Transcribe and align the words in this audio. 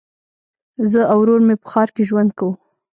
زه 0.91 1.01
او 1.11 1.19
ورور 1.21 1.41
مي 1.47 1.55
په 1.61 1.67
ښار 1.71 1.89
کي 1.95 2.03
ژوند 2.09 2.31
کوو. 2.37 2.53